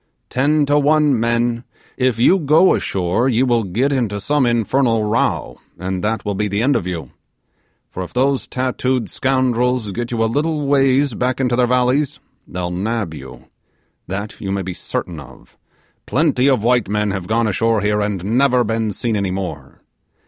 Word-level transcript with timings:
Ten 0.31 0.65
to 0.65 0.79
one, 0.79 1.19
men, 1.19 1.63
if 1.95 2.17
you 2.17 2.39
go 2.39 2.73
ashore, 2.73 3.29
you 3.29 3.45
will 3.45 3.63
get 3.63 3.93
into 3.93 4.19
some 4.19 4.47
infernal 4.47 5.03
row, 5.03 5.59
and 5.77 6.03
that 6.03 6.25
will 6.25 6.33
be 6.33 6.47
the 6.47 6.63
end 6.63 6.75
of 6.75 6.87
you; 6.87 7.11
for 7.87 8.01
if 8.01 8.11
those 8.11 8.47
tattooed 8.47 9.11
scoundrels 9.11 9.91
get 9.91 10.09
you 10.11 10.23
a 10.23 10.25
little 10.25 10.65
ways 10.65 11.13
back 11.13 11.39
into 11.39 11.55
their 11.55 11.67
valleys, 11.67 12.19
they'll 12.47 12.71
nab 12.71 13.13
you 13.13 13.45
that 14.07 14.41
you 14.41 14.51
may 14.51 14.63
be 14.63 14.73
certain 14.73 15.19
of. 15.19 15.55
Plenty 16.07 16.49
of 16.49 16.63
white 16.63 16.89
men 16.89 17.11
have 17.11 17.27
gone 17.27 17.45
ashore 17.45 17.81
here 17.81 18.01
and 18.01 18.25
never 18.25 18.63
been 18.63 18.91
seen 18.93 19.15
any 19.15 19.29
more. 19.29 19.83